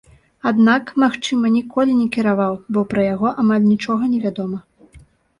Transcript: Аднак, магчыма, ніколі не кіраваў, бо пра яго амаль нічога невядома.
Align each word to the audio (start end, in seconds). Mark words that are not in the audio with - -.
Аднак, 0.51 0.85
магчыма, 1.01 1.49
ніколі 1.57 1.91
не 1.97 2.07
кіраваў, 2.15 2.53
бо 2.77 2.83
пра 2.93 3.03
яго 3.07 3.33
амаль 3.43 3.67
нічога 3.73 4.09
невядома. 4.15 4.59